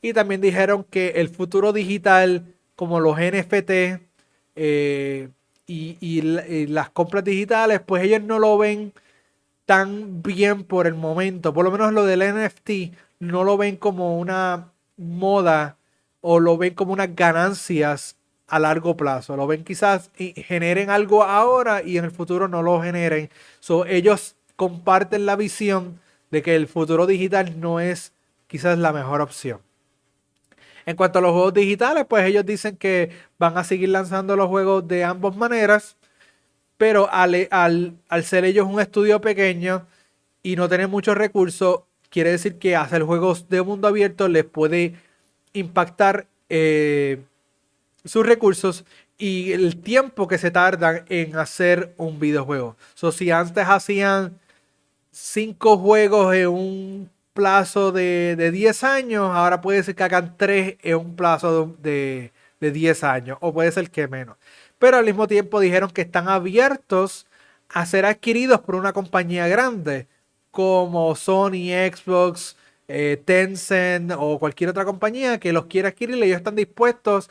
[0.00, 4.00] Y también dijeron que el futuro digital, como los NFT,
[4.54, 5.28] eh,
[5.66, 6.20] y,
[6.68, 8.94] las compras digitales, pues ellos no lo ven
[9.66, 11.52] tan bien por el momento.
[11.52, 15.76] Por lo menos lo del NFT no lo ven como una moda
[16.22, 18.15] o lo ven como unas ganancias
[18.48, 19.36] a largo plazo.
[19.36, 23.30] Lo ven quizás y generen algo ahora y en el futuro no lo generen.
[23.60, 28.12] So, ellos comparten la visión de que el futuro digital no es
[28.46, 29.60] quizás la mejor opción.
[30.86, 34.48] En cuanto a los juegos digitales, pues ellos dicen que van a seguir lanzando los
[34.48, 35.96] juegos de ambas maneras,
[36.76, 39.86] pero al, al, ser ellos un estudio pequeño
[40.44, 44.94] y no tener muchos recursos, quiere decir que hacer juegos de mundo abierto les puede
[45.54, 47.18] impactar eh,
[48.06, 48.84] sus recursos
[49.18, 52.76] y el tiempo que se tardan en hacer un videojuego.
[52.94, 54.38] So, si antes hacían
[55.10, 60.76] cinco juegos en un plazo de, de 10 años, ahora puede ser que hagan 3
[60.82, 64.36] en un plazo de, de 10 años, o puede ser que menos.
[64.78, 67.26] Pero al mismo tiempo dijeron que están abiertos
[67.68, 70.06] a ser adquiridos por una compañía grande,
[70.50, 72.56] como Sony, Xbox,
[72.88, 77.28] eh, Tencent o cualquier otra compañía que los quiera adquirir, ellos están dispuestos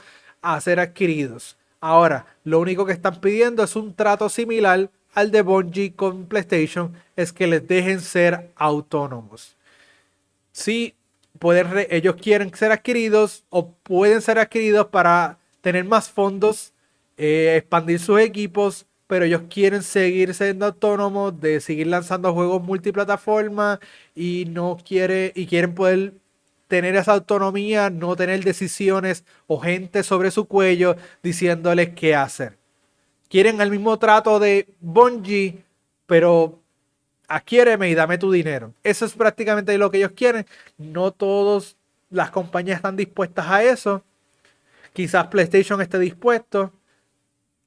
[0.53, 1.57] a ser adquiridos.
[1.79, 6.93] Ahora, lo único que están pidiendo es un trato similar al de Bungie con PlayStation,
[7.15, 9.55] es que les dejen ser autónomos
[10.55, 10.95] si
[11.37, 16.71] pueden ellos quieren ser adquiridos o pueden ser adquiridos para tener más fondos,
[17.17, 23.81] eh, expandir sus equipos, pero ellos quieren seguir siendo autónomos, de seguir lanzando juegos multiplataforma
[24.15, 26.13] y no quiere y quieren poder
[26.67, 32.57] tener esa autonomía, no tener decisiones o gente sobre su cuello diciéndoles qué hacer.
[33.29, 35.63] Quieren el mismo trato de Bungie,
[36.05, 36.59] pero
[37.27, 38.73] adquiéreme y dame tu dinero.
[38.83, 40.45] Eso es prácticamente lo que ellos quieren.
[40.77, 41.75] No todas
[42.09, 44.03] las compañías están dispuestas a eso.
[44.93, 46.71] Quizás PlayStation esté dispuesto.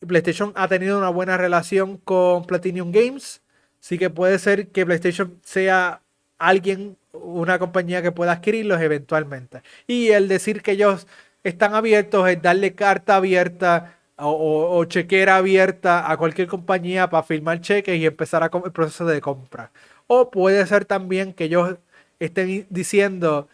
[0.07, 3.43] PlayStation ha tenido una buena relación con Platinum Games.
[3.81, 6.01] Así que puede ser que PlayStation sea
[6.39, 9.63] alguien, una compañía que pueda adquirirlos eventualmente.
[9.87, 11.07] Y el decir que ellos
[11.45, 17.99] están abiertos es darle carta abierta o, chequera abierta a cualquier compañía para firmar cheques
[17.99, 19.71] y empezar a el proceso de compra.
[20.07, 21.77] O puede ser también que ellos
[22.19, 23.49] estén diciendo,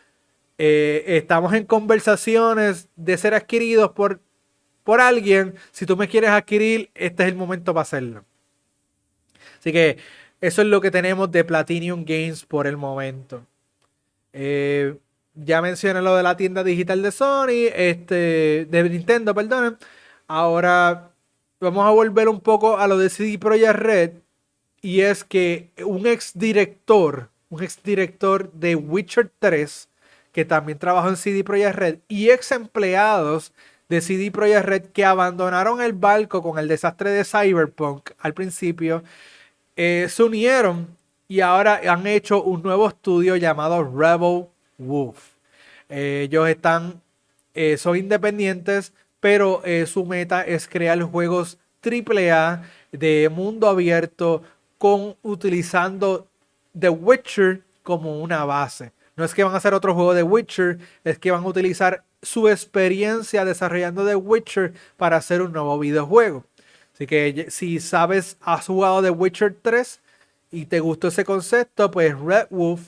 [0.58, 4.20] eh, estamos en conversaciones de ser adquiridos por,
[4.84, 5.54] por alguien.
[5.72, 8.24] Si tú me quieres adquirir, este es el momento para hacerlo.
[9.58, 9.98] Así que
[10.40, 13.46] eso es lo que tenemos de Platinum Games por el momento.
[14.34, 14.98] Eh,
[15.34, 19.78] ya mencioné lo de la tienda digital de Sony, este, de Nintendo, perdón.
[20.26, 21.10] Ahora
[21.60, 24.10] vamos a volver un poco a lo de CD Projekt Red.
[24.82, 29.88] Y es que un ex director, un ex director de Witcher 3,
[30.32, 33.52] que también trabajó en CD Projekt Red, y ex empleados
[33.88, 39.04] de CD Projekt Red que abandonaron el barco con el desastre de Cyberpunk al principio,
[39.76, 40.88] eh, se unieron
[41.28, 44.46] y ahora han hecho un nuevo estudio llamado Rebel
[44.78, 45.34] Wolf.
[45.88, 47.00] Eh, ellos están,
[47.54, 54.42] eh, son independientes, pero su meta es crear juegos AAA de mundo abierto
[54.76, 56.28] con utilizando
[56.78, 58.92] The Witcher como una base.
[59.16, 62.02] No es que van a hacer otro juego de Witcher, es que van a utilizar
[62.20, 66.44] su experiencia desarrollando The Witcher para hacer un nuevo videojuego.
[66.92, 70.00] Así que si sabes, has jugado The Witcher 3
[70.54, 72.80] y te gustó ese concepto, pues Red Wolf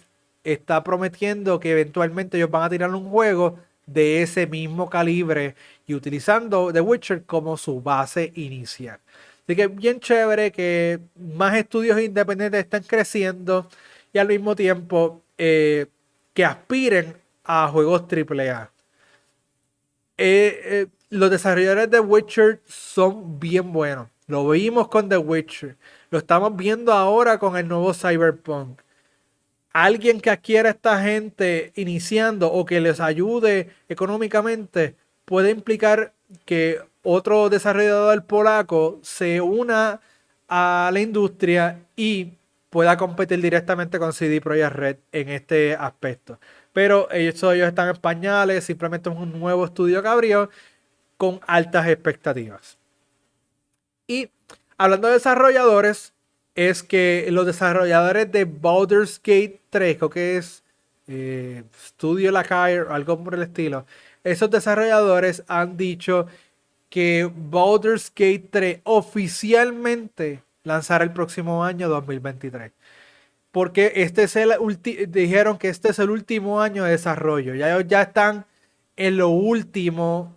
[0.44, 5.94] está prometiendo que eventualmente ellos van a tirar un juego de ese mismo calibre y
[5.94, 9.00] utilizando The Witcher como su base inicial.
[9.44, 13.68] Así que bien chévere que más estudios independientes están creciendo
[14.12, 15.86] y al mismo tiempo eh,
[16.34, 18.70] que aspiren a juegos AAA.
[20.18, 24.08] Eh, eh, los desarrolladores de Witcher son bien buenos.
[24.28, 25.76] Lo vimos con The Witcher.
[26.10, 28.80] Lo estamos viendo ahora con el nuevo Cyberpunk.
[29.72, 36.12] Alguien que adquiera a esta gente iniciando o que les ayude económicamente puede implicar
[36.44, 40.00] que otro desarrollador polaco se una
[40.48, 42.32] a la industria y
[42.70, 46.40] pueda competir directamente con CD Projekt Red en este aspecto.
[46.72, 50.50] Pero ellos, ellos están en pañales, simplemente es un nuevo estudio que abrió
[51.16, 52.75] con altas expectativas.
[54.06, 54.30] Y
[54.78, 56.12] hablando de desarrolladores,
[56.54, 60.62] es que los desarrolladores de Baldur's Gate 3, creo que es
[61.06, 63.86] eh, Studio Lacaille o algo por el estilo,
[64.24, 66.26] esos desarrolladores han dicho
[66.88, 72.72] que Baldur's Gate 3 oficialmente lanzará el próximo año 2023.
[73.52, 74.52] Porque este es el
[75.08, 77.54] dijeron que este es el último año de desarrollo.
[77.54, 78.44] Ya ya están
[78.96, 80.36] en lo último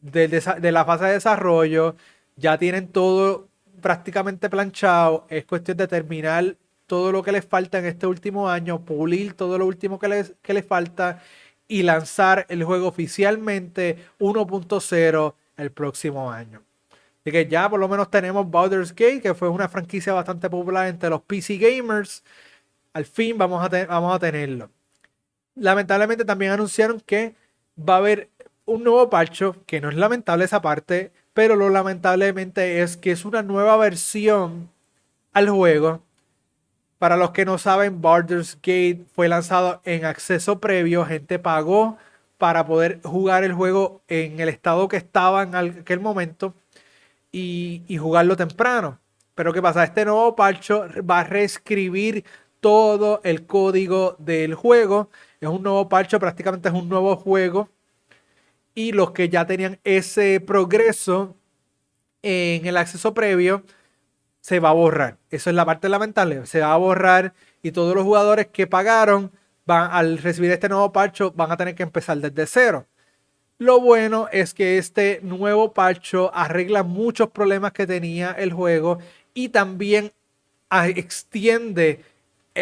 [0.00, 1.96] de, la fase de desarrollo,
[2.40, 3.48] ya tienen todo
[3.80, 8.84] prácticamente planchado, es cuestión de terminar todo lo que les falta en este último año,
[8.84, 11.22] pulir todo lo último que les, que les falta
[11.68, 16.62] y lanzar el juego oficialmente 1.0 el próximo año.
[17.20, 20.88] Así que ya por lo menos tenemos Baldur's Gate, que fue una franquicia bastante popular
[20.88, 22.24] entre los PC gamers.
[22.92, 24.70] Al fin vamos a, vamos a tenerlo.
[25.54, 27.36] Lamentablemente también anunciaron que
[27.78, 28.30] va a haber
[28.64, 33.24] un nuevo parcho, que no es lamentable esa parte, pero lo lamentablemente es que es
[33.24, 34.70] una nueva versión
[35.32, 36.02] al juego.
[36.98, 41.96] Para los que no saben, Baldur's Gate fue lanzado en acceso previo, gente pagó
[42.38, 46.54] para poder jugar el juego en el estado que estaba en aquel momento
[47.32, 48.98] y, y jugarlo temprano.
[49.34, 49.84] Pero ¿qué pasa?
[49.84, 52.24] Este nuevo parcho va a reescribir
[52.60, 55.10] todo el código del juego.
[55.40, 57.70] Es un nuevo parcho, prácticamente es un nuevo juego
[58.80, 61.36] y los que ya tenían ese progreso
[62.22, 63.62] en el acceso previo
[64.40, 65.18] se va a borrar.
[65.28, 66.46] Eso es la parte lamentable.
[66.46, 69.32] Se va a borrar y todos los jugadores que pagaron
[69.66, 72.86] van al recibir este nuevo parcho van a tener que empezar desde cero.
[73.58, 78.98] Lo bueno es que este nuevo parcho arregla muchos problemas que tenía el juego
[79.34, 80.10] y también
[80.70, 82.02] extiende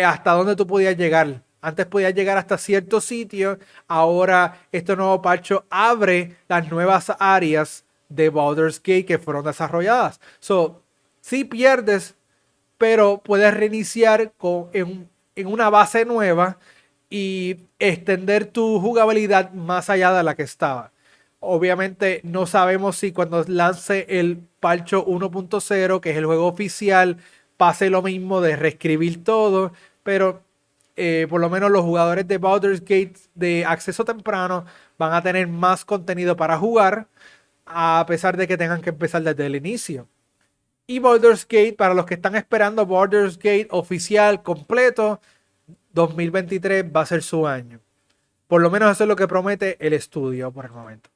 [0.04, 1.42] hasta donde tú podías llegar.
[1.60, 3.58] Antes podía llegar hasta ciertos sitios.
[3.86, 10.20] Ahora este nuevo parcho abre las nuevas áreas de Baldur's Gate que fueron desarrolladas.
[10.38, 10.82] So,
[11.20, 12.14] si pierdes,
[12.78, 14.32] pero puedes reiniciar
[14.72, 16.58] en, en una base nueva
[17.10, 20.92] y extender tu jugabilidad más allá de la que estaba.
[21.40, 27.18] Obviamente no sabemos si cuando lance el parcho 1.0, que es el juego oficial,
[27.56, 30.42] pase lo mismo de reescribir todo, pero
[31.00, 34.66] eh, por lo menos los jugadores de Baldur's Gate de acceso temprano
[34.98, 37.06] van a tener más contenido para jugar,
[37.66, 40.08] a pesar de que tengan que empezar desde el inicio.
[40.88, 45.20] Y Baldur's Gate, para los que están esperando Baldur's Gate oficial completo,
[45.92, 47.78] 2023 va a ser su año.
[48.48, 51.10] Por lo menos eso es lo que promete el estudio por el momento.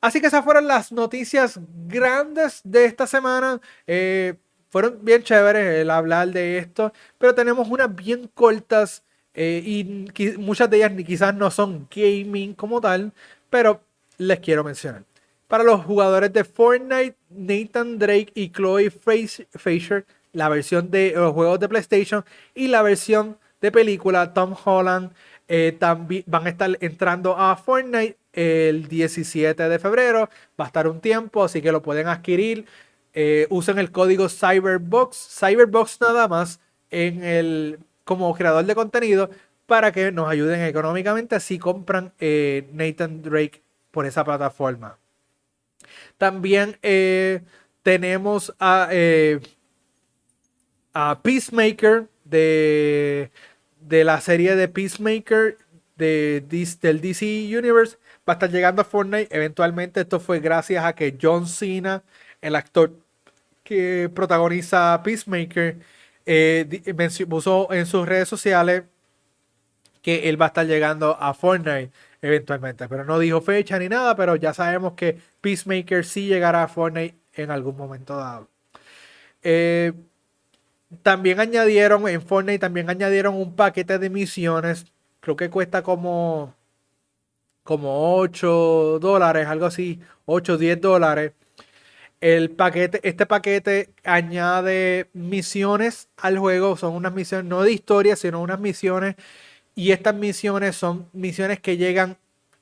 [0.00, 3.60] Así que esas fueron las noticias grandes de esta semana.
[3.86, 4.34] Eh,
[4.68, 9.04] fueron bien chéveres el hablar de esto, pero tenemos unas bien cortas
[9.34, 10.08] eh, y
[10.38, 13.12] muchas de ellas quizás no son gaming como tal,
[13.50, 13.80] pero
[14.18, 15.04] les quiero mencionar.
[15.48, 21.60] Para los jugadores de Fortnite, Nathan Drake y Chloe Fraser, la versión de los juegos
[21.60, 22.24] de PlayStation
[22.54, 25.12] y la versión de película Tom Holland
[25.48, 30.30] eh, también van a estar entrando a Fortnite el 17 de febrero.
[30.58, 32.66] Va a estar un tiempo, así que lo pueden adquirir.
[33.12, 36.60] Eh, usen el código Cyberbox, Cyberbox nada más,
[36.90, 37.78] en el,
[38.16, 39.30] como creador de contenido
[39.66, 44.98] para que nos ayuden económicamente si compran eh, Nathan Drake por esa plataforma.
[46.18, 46.78] También
[47.82, 48.88] tenemos a,
[50.94, 53.30] a Peacemaker de
[53.86, 55.58] de la serie de Peacemaker
[55.96, 56.44] de,
[56.80, 57.98] del DC Universe
[58.28, 59.34] va a estar llegando a Fortnite.
[59.34, 62.02] Eventualmente esto fue gracias a que John Cena,
[62.40, 62.92] el actor
[63.64, 65.78] que protagoniza Peacemaker,
[66.26, 66.94] eh,
[67.28, 68.84] puso en sus redes sociales
[70.02, 72.88] que él va a estar llegando a Fortnite eventualmente.
[72.88, 77.16] Pero no dijo fecha ni nada, pero ya sabemos que Peacemaker sí llegará a Fortnite
[77.34, 78.48] en algún momento dado.
[79.42, 79.92] Eh,
[81.02, 84.86] también añadieron en Fortnite, también añadieron un paquete de misiones.
[85.20, 86.54] Creo que cuesta como,
[87.64, 91.32] como 8 dólares, algo así, 8 o 10 dólares.
[92.22, 96.76] El paquete, este paquete añade misiones al juego.
[96.76, 99.16] Son unas misiones no de historia, sino unas misiones.
[99.74, 102.16] Y estas misiones son misiones que llegan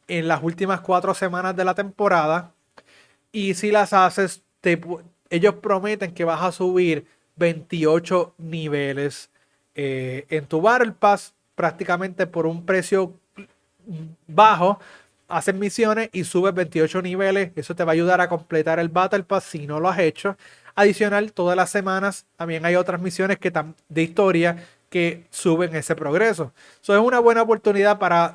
[0.08, 2.54] en las últimas cuatro semanas de la temporada.
[3.32, 4.42] Y si las haces,
[5.28, 7.06] ellos prometen que vas a subir
[7.36, 9.28] 28 niveles
[9.74, 13.12] eh, en tu Battle Pass prácticamente por un precio
[14.26, 14.80] bajo.
[15.31, 17.53] Haces misiones y subes 28 niveles.
[17.57, 20.37] Eso te va a ayudar a completar el Battle Pass si no lo has hecho.
[20.74, 23.53] Adicional, todas las semanas también hay otras misiones que
[23.89, 26.53] de historia que suben ese progreso.
[26.83, 28.35] Eso es una buena oportunidad para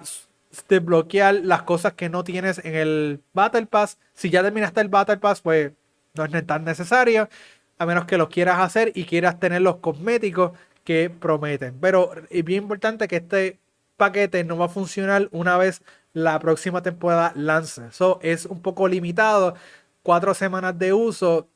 [0.69, 3.97] desbloquear las cosas que no tienes en el Battle Pass.
[4.13, 5.71] Si ya terminaste el Battle Pass, pues
[6.13, 7.29] no es tan necesario
[7.77, 10.51] a menos que lo quieras hacer y quieras tener los cosméticos
[10.83, 11.77] que prometen.
[11.81, 13.59] Pero es bien importante que este
[13.97, 15.81] paquete no va a funcionar una vez
[16.15, 17.81] la próxima temporada lance.
[17.89, 19.55] Eso es un poco limitado.
[20.01, 21.47] Cuatro semanas de uso.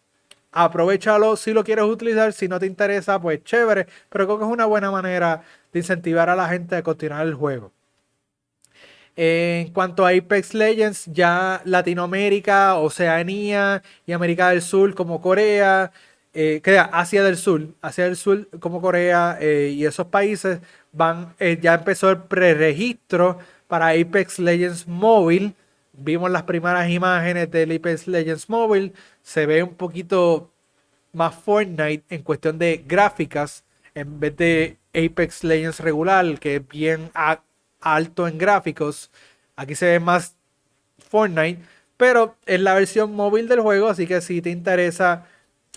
[0.52, 2.34] Aprovechalo si lo quieres utilizar.
[2.34, 3.88] Si no te interesa, pues chévere.
[4.10, 7.36] Pero creo que es una buena manera de incentivar a la gente a continuar el
[7.36, 7.72] juego.
[9.16, 15.92] En cuanto a Apex Legends, ya Latinoamérica, Oceanía y América del Sur como Corea
[16.34, 20.60] eh, Asia del Sur, Asia del Sur como Corea eh, y esos países
[20.92, 23.40] van, eh, ya empezó el preregistro
[23.70, 25.54] para Apex Legends Mobile.
[25.94, 28.92] Vimos las primeras imágenes del Apex Legends Mobile.
[29.22, 30.52] Se ve un poquito
[31.14, 33.64] más Fortnite en cuestión de gráficas
[33.94, 37.12] en vez de Apex Legends regular, que es bien
[37.80, 39.12] alto en gráficos.
[39.56, 40.36] Aquí se ve más
[41.08, 41.62] Fortnite,
[41.96, 45.26] pero es la versión móvil del juego, así que si te interesa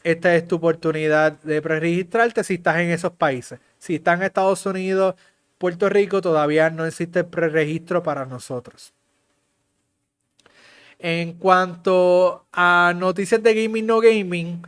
[0.02, 3.60] esta es tu oportunidad de preregistrarte si estás en esos países.
[3.78, 5.14] Si estás en Estados Unidos,
[5.62, 8.92] Puerto Rico, todavía no existe preregistro para nosotros.
[10.98, 14.66] En cuanto a noticias de gaming no gaming,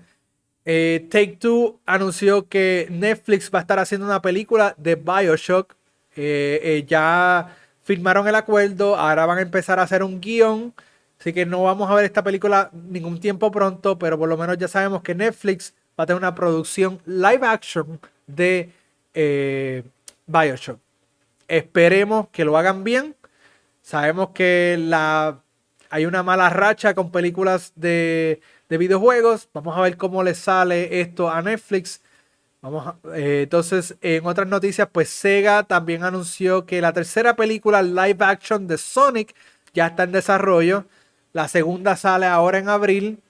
[0.65, 5.75] eh, Take Two anunció que Netflix va a estar haciendo una película de Bioshock.
[6.15, 10.73] Eh, eh, ya firmaron el acuerdo, ahora van a empezar a hacer un guion
[11.19, 14.59] Así que no vamos a ver esta película ningún tiempo pronto, pero por lo menos
[14.59, 18.71] ya sabemos que Netflix va a tener una producción live action de
[20.29, 20.84] Bioshock.
[21.49, 23.17] Esperemos que lo hagan bien.
[23.83, 25.43] Sabemos que la,
[25.91, 29.49] hay una mala racha con películas de, videojuegos.
[29.55, 32.01] Vamos a ver cómo le sale esto a Netflix.
[32.61, 38.25] Vamos eh, entonces, en otras noticias, pues Sega también anunció que la tercera película live
[38.25, 39.37] action de Sonic
[39.73, 40.87] ya está en desarrollo.
[41.33, 43.23] La segunda sale ahora en abril.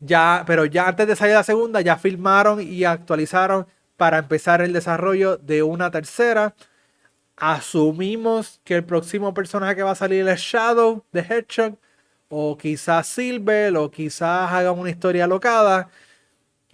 [0.00, 3.66] Ya, pero ya antes de salir la segunda, ya filmaron y actualizaron
[3.96, 6.54] para empezar el desarrollo de una tercera.
[7.40, 11.76] Asumimos que el próximo personaje que va a salir es Shadow de Hedgehog.
[12.28, 13.76] O quizás Silver.
[13.76, 15.88] O quizás haga una historia locada.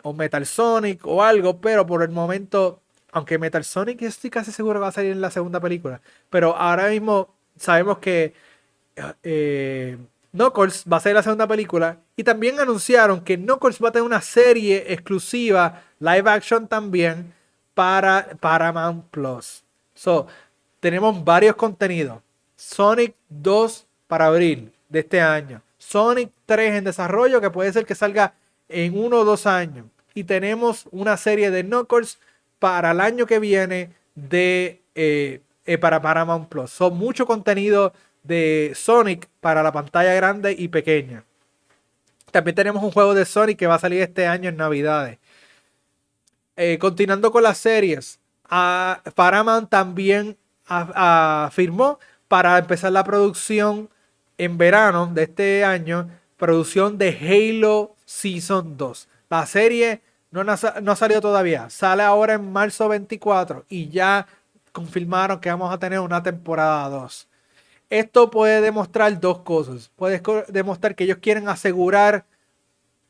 [0.02, 1.60] O Metal Sonic o algo.
[1.60, 2.80] Pero por el momento.
[3.12, 6.00] Aunque Metal Sonic estoy casi seguro que va a salir en la segunda película.
[6.30, 8.34] Pero ahora mismo sabemos que.
[9.22, 9.98] Eh,
[10.34, 11.98] Knuckles va a ser la segunda película.
[12.16, 17.32] Y también anunciaron que Knuckles va a tener una serie exclusiva, live action también,
[17.74, 19.62] para Paramount Plus.
[19.94, 20.26] So,
[20.84, 22.20] tenemos varios contenidos.
[22.56, 25.62] Sonic 2 para abril de este año.
[25.78, 28.34] Sonic 3 en desarrollo, que puede ser que salga
[28.68, 29.86] en uno o dos años.
[30.12, 32.18] Y tenemos una serie de Knuckles
[32.58, 36.70] para el año que viene de eh, eh, para Paramount Plus.
[36.70, 41.24] Son mucho contenido de Sonic para la pantalla grande y pequeña.
[42.30, 45.16] También tenemos un juego de Sonic que va a salir este año en Navidades.
[46.58, 48.20] Eh, continuando con las series,
[49.14, 50.36] Paramount también
[50.66, 51.98] afirmó
[52.28, 53.90] para empezar la producción
[54.38, 59.08] en verano de este año, producción de Halo Season 2.
[59.30, 64.26] La serie no, no ha salido todavía, sale ahora en marzo 24 y ya
[64.72, 67.28] confirmaron que vamos a tener una temporada 2.
[67.90, 69.90] Esto puede demostrar dos cosas.
[69.94, 72.24] Puede demostrar que ellos quieren asegurar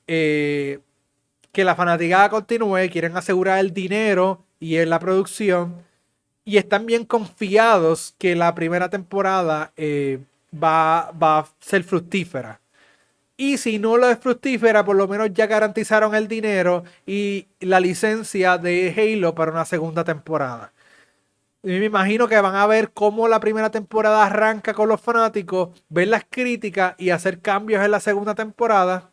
[0.06, 0.80] eh,
[1.52, 5.83] que la fanaticada continúe, quieren asegurar el dinero y en la producción.
[6.44, 10.20] Y están bien confiados que la primera temporada eh,
[10.52, 12.60] va, va a ser fructífera.
[13.36, 17.80] Y si no lo es fructífera, por lo menos ya garantizaron el dinero y la
[17.80, 20.72] licencia de Halo para una segunda temporada.
[21.64, 26.08] Me imagino que van a ver cómo la primera temporada arranca con los fanáticos, ver
[26.08, 29.10] las críticas y hacer cambios en la segunda temporada.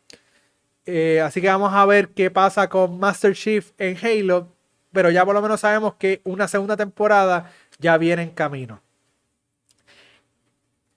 [0.86, 4.50] Eh, así que vamos a ver qué pasa con Master Chief en Halo.
[4.92, 8.82] Pero ya por lo menos sabemos que una segunda temporada ya viene en camino.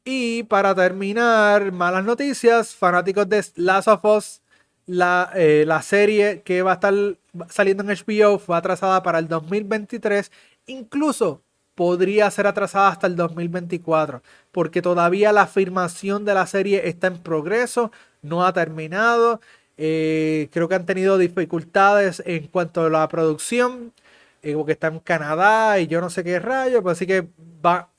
[0.05, 4.43] Y para terminar, malas noticias, fanáticos de Last of Us,
[4.87, 6.95] la, eh, la serie que va a estar
[7.49, 10.31] saliendo en HBO fue atrasada para el 2023
[10.67, 11.43] incluso
[11.75, 14.23] podría ser atrasada hasta el 2024,
[14.53, 17.91] porque todavía la filmación de la serie está en progreso,
[18.23, 19.41] no ha terminado.
[19.77, 23.93] Eh, creo que han tenido dificultades en cuanto a la producción,
[24.43, 27.27] eh, porque está en Canadá y yo no sé qué rayo, pues así que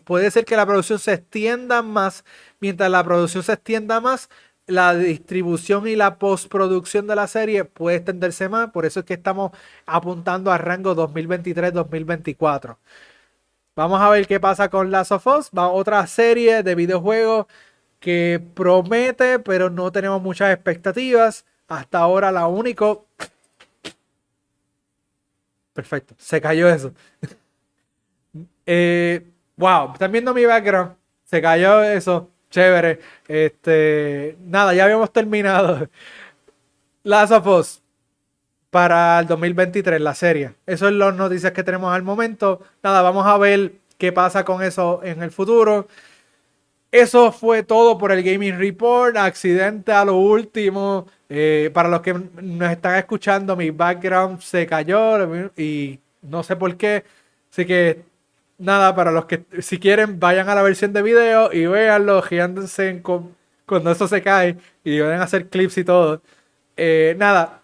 [0.06, 2.24] puede ser que la producción se extienda más.
[2.60, 4.30] Mientras la producción se extienda más,
[4.68, 8.72] la distribución y la postproducción de la serie puede extenderse más.
[8.72, 9.52] Por eso es que estamos
[9.86, 12.78] apuntando a rango 2023-2024.
[13.76, 15.52] Vamos a ver qué pasa con Last of Us.
[15.58, 17.46] Va otra serie de videojuegos
[18.00, 21.46] que promete, pero no tenemos muchas expectativas.
[21.68, 23.08] Hasta ahora la único.
[25.74, 26.94] Perfecto, se cayó eso.
[28.66, 29.26] eh,
[29.58, 30.96] wow, están viendo mi background.
[31.26, 32.30] Se cayó eso.
[32.50, 33.00] Chévere.
[33.28, 35.90] Este, nada, ya habíamos terminado.
[37.04, 37.82] Last of Us
[38.70, 40.56] para el 2023, la serie.
[40.66, 42.62] Eso es las noticias que tenemos al momento.
[42.84, 45.88] Nada, vamos a ver qué pasa con eso en el futuro.
[46.96, 49.18] Eso fue todo por el Gaming Report.
[49.18, 51.06] Accidente a lo último.
[51.28, 56.78] Eh, para los que nos están escuchando, mi background se cayó y no sé por
[56.78, 57.04] qué.
[57.52, 58.02] Así que
[58.58, 63.02] nada, para los que si quieren vayan a la versión de video y véanlo, girándose
[63.02, 63.36] con,
[63.66, 66.22] cuando eso se cae y van a hacer clips y todo.
[66.78, 67.62] Eh, nada,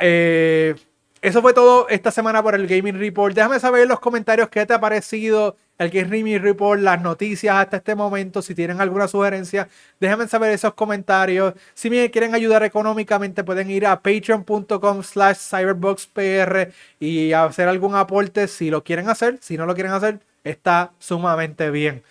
[0.00, 0.76] eh,
[1.20, 3.34] eso fue todo esta semana por el Gaming Report.
[3.34, 7.78] Déjame saber en los comentarios qué te ha parecido el Gaming Report, las noticias hasta
[7.78, 8.42] este momento.
[8.42, 9.68] Si tienen alguna sugerencia,
[10.00, 11.54] déjenme saber esos comentarios.
[11.74, 18.48] Si me quieren ayudar económicamente, pueden ir a patreon.com slash cyberboxpr y hacer algún aporte
[18.48, 19.38] si lo quieren hacer.
[19.40, 22.02] Si no lo quieren hacer, está sumamente bien.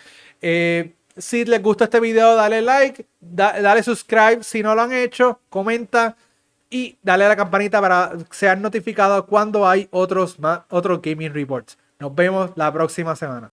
[0.42, 5.40] Eh, si les gusta este video, dale like, dale subscribe si no lo han hecho,
[5.50, 6.16] comenta
[6.70, 10.38] y dale a la campanita para ser notificado cuando hay otros,
[10.70, 11.78] otros gaming reports.
[12.00, 13.52] Nos vemos la próxima semana.